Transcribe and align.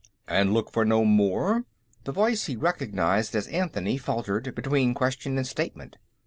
"And 0.27 0.51
look 0.51 0.71
for 0.71 0.83
no 0.83 1.05
more?" 1.05 1.65
The 2.05 2.11
voice 2.11 2.47
he 2.47 2.55
recognized 2.55 3.35
as 3.35 3.45
Anthony 3.49 3.97
faltered 3.99 4.55
between 4.55 4.95
question 4.95 5.37
and 5.37 5.45
statement. 5.45 5.97